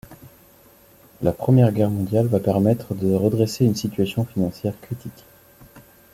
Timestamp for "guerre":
1.71-1.91